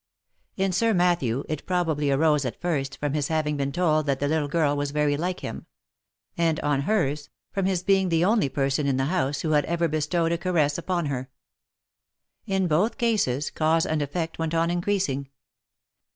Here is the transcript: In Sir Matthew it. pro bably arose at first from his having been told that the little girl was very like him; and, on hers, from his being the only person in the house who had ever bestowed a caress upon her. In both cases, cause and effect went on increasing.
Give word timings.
In 0.57 0.71
Sir 0.71 0.95
Matthew 0.95 1.43
it. 1.47 1.63
pro 1.67 1.85
bably 1.85 2.11
arose 2.11 2.43
at 2.43 2.59
first 2.59 2.97
from 2.97 3.13
his 3.13 3.27
having 3.27 3.55
been 3.55 3.71
told 3.71 4.07
that 4.07 4.19
the 4.19 4.27
little 4.27 4.47
girl 4.47 4.75
was 4.75 4.89
very 4.89 5.15
like 5.15 5.41
him; 5.41 5.67
and, 6.35 6.59
on 6.61 6.81
hers, 6.89 7.29
from 7.51 7.67
his 7.67 7.83
being 7.83 8.09
the 8.09 8.25
only 8.25 8.49
person 8.49 8.87
in 8.87 8.97
the 8.97 9.05
house 9.13 9.41
who 9.41 9.51
had 9.51 9.63
ever 9.65 9.87
bestowed 9.87 10.31
a 10.31 10.39
caress 10.39 10.79
upon 10.79 11.05
her. 11.05 11.29
In 12.47 12.67
both 12.67 12.97
cases, 12.97 13.51
cause 13.51 13.85
and 13.85 14.01
effect 14.01 14.39
went 14.39 14.55
on 14.55 14.71
increasing. 14.71 15.29